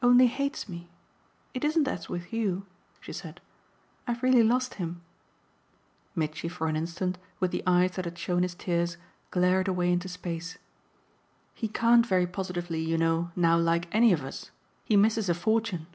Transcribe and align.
"Only 0.00 0.26
hates 0.28 0.70
me. 0.70 0.88
It 1.52 1.62
isn't 1.62 1.86
as 1.86 2.08
with 2.08 2.32
you," 2.32 2.64
she 2.98 3.12
said. 3.12 3.42
"I've 4.06 4.22
really 4.22 4.42
lost 4.42 4.76
him." 4.80 5.02
Mitchy 6.14 6.48
for 6.48 6.68
an 6.68 6.76
instant, 6.76 7.18
with 7.40 7.50
the 7.50 7.62
eyes 7.66 7.90
that 7.90 8.06
had 8.06 8.16
shown 8.16 8.42
his 8.42 8.54
tears, 8.54 8.96
glared 9.30 9.68
away 9.68 9.92
into 9.92 10.08
space. 10.08 10.56
"He 11.52 11.68
can't 11.68 12.06
very 12.06 12.26
positively, 12.26 12.80
you 12.80 12.96
know, 12.96 13.32
now 13.36 13.58
like 13.58 13.94
ANY 13.94 14.14
of 14.14 14.24
us. 14.24 14.50
He 14.86 14.96
misses 14.96 15.28
a 15.28 15.34
fortune." 15.34 15.86